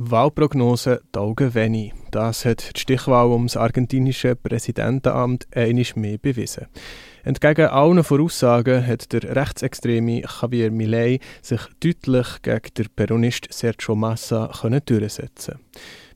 [0.00, 1.92] Wahlprognose die Augen wenig.
[2.12, 6.68] Das hat die Stichwahl ums argentinische Präsidentenamt einisch mehr bewiesen.
[7.28, 14.50] Entgegen allen Voraussagen hat der rechtsextreme Javier Milei sich deutlich gegen den Peronist Sergio Massa
[14.86, 15.58] durchsetzen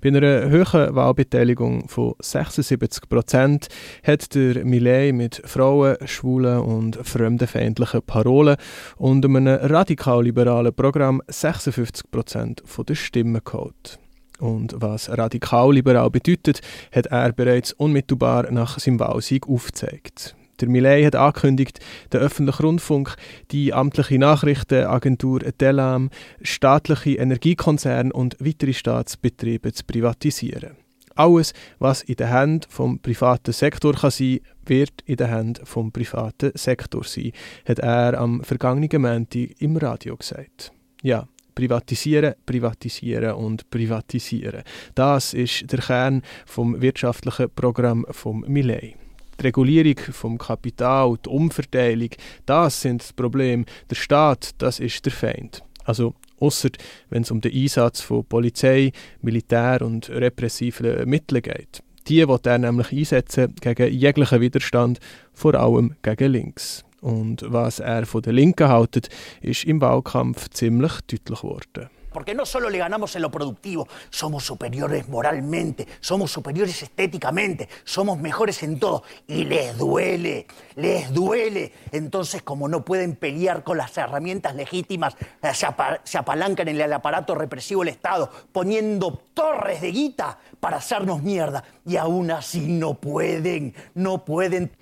[0.00, 3.68] bei einer hohen Wahlbeteiligung von 76 Prozent
[4.02, 8.56] hat der Millet mit Frauen, Schwulen und fremdenfeindlichen Parolen
[8.96, 13.98] und einem radikal-liberalen Programm 56 Prozent der Stimmen geholt.
[14.40, 20.34] Und was radikal-liberal bedeutet, hat er bereits unmittelbar nach seinem Wahlsieg aufgezeigt.
[20.62, 21.80] Der Millet hat angekündigt,
[22.12, 23.16] den öffentlichen Rundfunk,
[23.50, 26.08] die amtliche Nachrichtenagentur Telam,
[26.40, 30.76] staatliche Energiekonzerne und weitere Staatsbetriebe zu privatisieren.
[31.16, 35.90] Alles, was in den Händen vom privaten Sektor kann sein wird in den Händen vom
[35.90, 37.32] privaten Sektor sein,
[37.66, 40.72] hat er am vergangenen Montag im Radio gesagt.
[41.02, 44.62] Ja, privatisieren, privatisieren und privatisieren.
[44.94, 49.01] Das ist der Kern vom wirtschaftlichen Programm vom Millet
[49.42, 52.10] die Regulierung vom Kapital, die Umverteilung,
[52.46, 53.64] das sind das Problem.
[53.90, 55.62] Der Staat, das ist der Feind.
[55.84, 56.70] Also außer
[57.10, 61.82] wenn es um den Einsatz von Polizei, Militär und repressiven Mitteln geht.
[62.08, 64.98] Die wird er nämlich einsetzen gegen jeglichen Widerstand,
[65.32, 66.84] vor allem gegen links.
[67.00, 69.08] Und was er von der Linken haltet,
[69.40, 71.90] ist im Wahlkampf ziemlich deutlich geworden.
[72.12, 78.18] Porque no solo le ganamos en lo productivo, somos superiores moralmente, somos superiores estéticamente, somos
[78.18, 79.02] mejores en todo.
[79.26, 80.46] Y les duele,
[80.76, 81.72] les duele.
[81.90, 87.34] Entonces, como no pueden pelear con las herramientas legítimas, eh, se, apalancan en el aparato
[87.34, 91.64] represivo del Estado, poniendo torres de guita para hacernos mierda.
[91.84, 94.72] Y aún así no pueden, no pueden.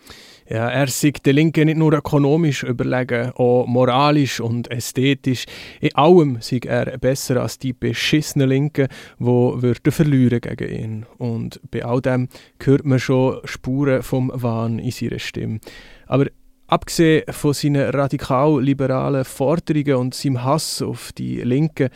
[0.53, 5.45] Ja, er sieht den Linken nicht nur ökonomisch überlegen, auch moralisch und ästhetisch.
[5.81, 8.89] In allem sieht er besser als die beschissenen Linken,
[9.21, 11.07] die würden verlieren gegen ihn.
[11.19, 12.29] Und bei all dem
[12.61, 15.61] hört man schon Spuren vom Wahn in seiner Stimme.
[16.07, 16.27] Aber
[16.67, 21.91] abgesehen von seinen radikal-liberalen Forderungen und seinem Hass auf die Linken,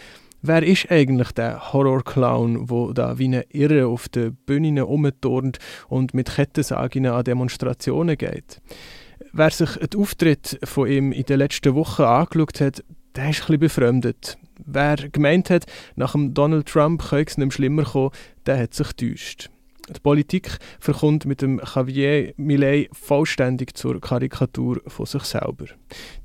[0.46, 6.12] Wer ist eigentlich der Horrorclown, wo da wie eine Irre auf den Bühnen rumturnt und
[6.12, 8.60] mit Kettensagen an Demonstrationen geht?
[9.32, 12.84] Wer sich den Auftritt von ihm in den letzten Wochen angeschaut hat,
[13.16, 14.36] der ist ein befremdet.
[14.66, 15.64] Wer gemeint hat,
[15.96, 18.10] nach dem Donald Trump könnte es nicht schlimmer kommen,
[18.44, 19.48] der hat sich getäuscht.
[19.88, 25.66] Die Politik verkommt mit dem Javier Millet vollständig zur Karikatur von sich selber.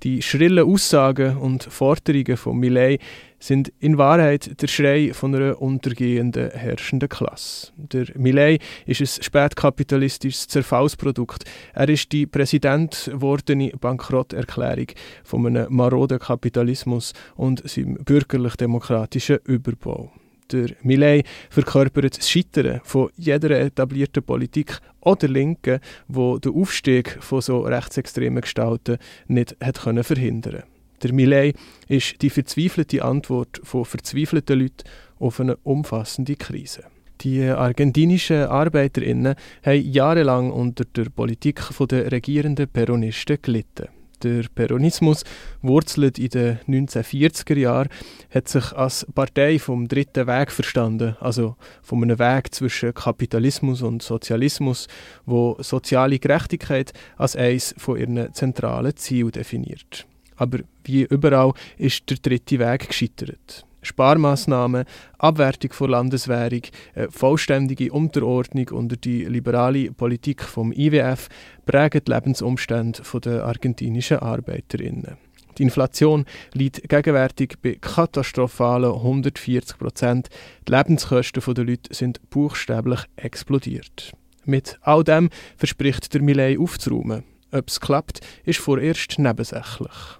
[0.04, 3.02] Die schrillen Aussagen und Forderungen von Millet
[3.40, 7.72] sind in Wahrheit der Schrei von einer untergehenden herrschenden Klasse.
[7.78, 11.46] Der Millet ist ein spätkapitalistisches Zerfallsprodukt.
[11.74, 14.88] Er ist die Präsident gewordene Bankrotterklärung
[15.24, 20.12] von einem maroden Kapitalismus und seinem bürgerlich-demokratischen Überbau
[20.52, 27.42] der Millet verkörpert das Scheitern von jeder etablierten Politik oder Linken, wo der Aufstieg von
[27.42, 30.64] so rechtsextremen Gestalten nicht hat verhindern.
[31.04, 31.56] Der Millet
[31.88, 34.84] ist die verzweifelte Antwort von verzweifelten Leuten
[35.20, 36.84] auf eine umfassende Krise.
[37.22, 43.90] Die argentinischen ArbeiterInnen haben jahrelang unter der Politik der regierenden Peronisten gelitten.
[44.24, 45.24] Der Peronismus
[45.62, 47.90] wurzelt in den 1940er Jahren,
[48.30, 54.02] hat sich als Partei vom dritten Weg verstanden, also von einem Weg zwischen Kapitalismus und
[54.02, 54.88] Sozialismus,
[55.26, 60.06] wo soziale Gerechtigkeit als eines von ihren zentralen Zielen definiert.
[60.40, 63.66] Aber wie überall ist der dritte Weg gescheitert.
[63.82, 64.86] Sparmaßnahmen,
[65.18, 66.62] Abwertung von Landeswährung,
[67.10, 71.30] vollständige Unterordnung unter die liberale Politik vom IWF
[71.66, 75.18] prägen die Lebensumstände der argentinischen Arbeiterinnen.
[75.58, 80.30] Die Inflation liegt gegenwärtig bei katastrophalen 140 Prozent.
[80.68, 84.14] Die Lebenskosten der Leute sind buchstäblich explodiert.
[84.46, 87.24] Mit all dem verspricht der Millet aufzuräumen.
[87.52, 90.20] Ob es klappt, ist vorerst nebensächlich.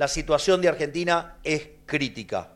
[0.00, 2.48] La situación de Argentina es crítica.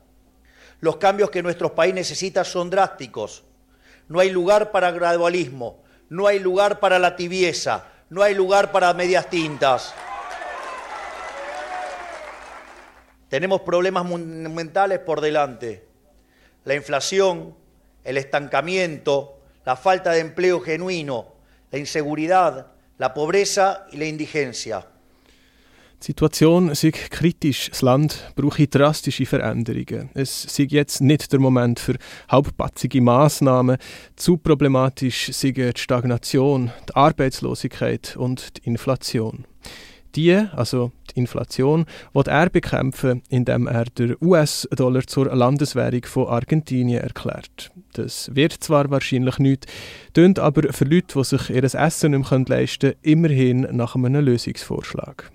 [0.81, 3.44] Los cambios que nuestro país necesita son drásticos.
[4.08, 8.94] No hay lugar para gradualismo, no hay lugar para la tibieza, no hay lugar para
[8.94, 9.93] medias tintas.
[13.29, 15.87] Tenemos problemas monumentales por delante.
[16.64, 17.55] La inflación,
[18.05, 21.35] el estancamiento, la falta de empleo genuino,
[21.70, 24.87] la inseguridad, la pobreza y la indigencia.
[26.04, 27.70] Die Situation ist kritisch.
[27.70, 30.10] Das Land brauche drastische Veränderungen.
[30.12, 31.94] Es ist jetzt nicht der Moment für
[32.28, 33.78] halbpatzige Massnahmen.
[34.14, 39.46] Zu problematisch sind die Stagnation, die Arbeitslosigkeit und die Inflation.
[40.14, 47.00] Die, also die Inflation, wird er bekämpfen, indem er den US-Dollar zur Landeswährung von Argentinien
[47.00, 47.70] erklärt.
[47.94, 49.64] Das wird zwar wahrscheinlich nicht,
[50.12, 54.22] tönt aber für Leute, die sich ihr Essen nicht mehr leisten können, immerhin nach einem
[54.22, 55.32] Lösungsvorschlag.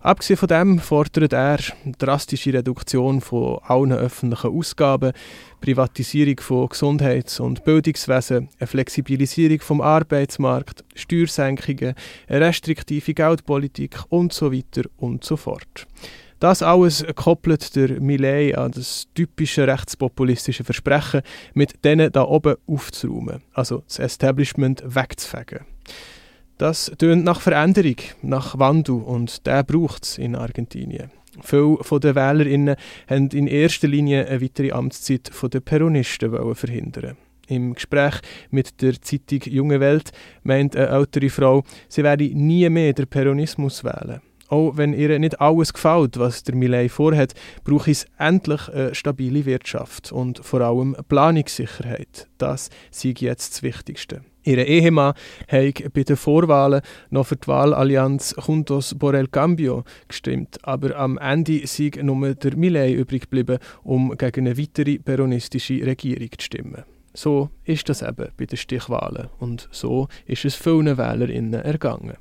[0.00, 1.58] Abgesehen von dem fordert er
[1.98, 5.12] drastische Reduktion von allen öffentlichen Ausgaben,
[5.60, 11.94] Privatisierung von Gesundheits- und Bildungswesen, eine Flexibilisierung vom Arbeitsmarkt, Steuersenkungen,
[12.28, 15.88] eine restriktive Geldpolitik und so weiter und so fort.
[16.38, 21.22] Das alles koppelt der Millet an das typische rechtspopulistische Versprechen,
[21.54, 25.66] mit denen da oben aufzuräumen, also das Establishment wegzufegen.
[26.58, 31.12] Das tönt nach Veränderung, nach Wandel und der braucht es in Argentinien.
[31.40, 32.74] Viele den WählerInnen
[33.08, 37.16] haben in erster Linie eine weitere Amtszeit der Peronisten verhindern.
[37.46, 38.16] Im Gespräch
[38.50, 40.10] mit der Zeitung Junge Welt
[40.42, 44.20] meint eine ältere Frau, sie werde nie mehr den Peronismus wählen.
[44.48, 49.44] Auch wenn ihr nicht alles gefällt, was der Millet vorhat, braucht es endlich eine stabile
[49.44, 52.26] Wirtschaft und vor allem Planungssicherheit.
[52.38, 54.22] Das sei jetzt das Wichtigste.
[54.48, 55.12] Ihr Ehemann
[55.46, 56.80] hat bei den Vorwahlen
[57.10, 62.56] noch für die Wahlallianz Juntos por el Cambio gestimmt, aber am Ende sei nur der
[62.56, 66.84] Millet übrig geblieben, um gegen eine weitere peronistische Regierung zu stimmen.
[67.12, 72.16] So ist das eben bei den Stichwahlen und so ist es vielen WählerInnen ergangen.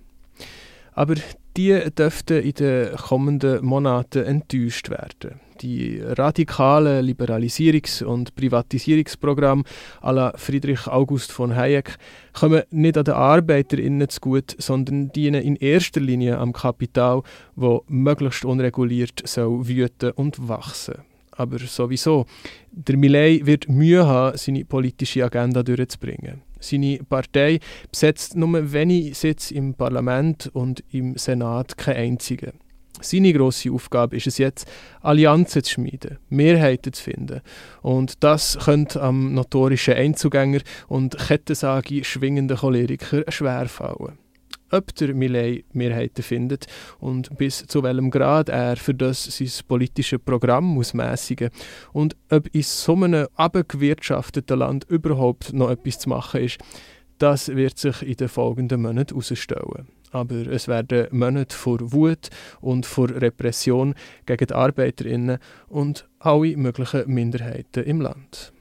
[0.97, 1.13] Aber
[1.55, 5.39] die dürften in den kommenden Monaten enttäuscht werden.
[5.61, 9.63] Die radikalen Liberalisierungs- und Privatisierungsprogramme
[10.01, 11.97] à la Friedrich August von Hayek
[12.33, 17.21] kommen nicht an den ArbeiterInnen zu gut, sondern dienen in erster Linie am Kapital,
[17.55, 20.95] wo möglichst unreguliert soll wüten und wachsen.
[21.29, 22.25] Aber sowieso,
[22.71, 26.46] der Millet wird Mühe haben, seine politische Agenda durchzubringen.
[26.59, 27.59] Seine Partei
[27.91, 32.53] besetzt nur wenige Sitze im Parlament und im Senat keinen einzigen.
[32.99, 34.67] Seine grosse Aufgabe ist es jetzt,
[35.01, 37.41] Allianzen zu schmieden, Mehrheiten zu finden.
[37.81, 44.17] Und das könnte am notorischen Einzugänger und Kettensage schwingenden Choleriker schwerfallen
[44.71, 46.67] ob der Millet Mehrheiten findet
[46.99, 51.49] und bis zu welchem Grad er für das sein politisches Programm muss mäßigen
[51.93, 56.59] und ob in so einem abgewirtschafteten Land überhaupt noch etwas zu machen ist,
[57.17, 59.87] das wird sich in den folgenden Monaten herausstellen.
[60.11, 62.29] Aber es werden Monate vor Wut
[62.61, 63.93] und vor Repression
[64.25, 65.37] gegen die ArbeiterInnen
[65.67, 68.53] und alle möglichen Minderheiten im Land.